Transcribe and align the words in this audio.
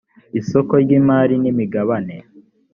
isoko 0.39 0.73
ry’imari 0.83 1.35
n’imigabane 1.39 2.17